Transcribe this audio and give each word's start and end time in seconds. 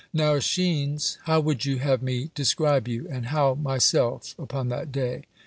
Now, 0.13 0.37
^schines, 0.37 1.17
how 1.25 1.41
would 1.41 1.63
you 1.63 1.77
have 1.77 2.01
me 2.01 2.31
de 2.33 2.43
scribe 2.43 2.87
you, 2.87 3.07
and 3.07 3.27
how 3.27 3.53
myself, 3.53 4.33
upon 4.39 4.69
that 4.69 4.91
day? 4.91 5.25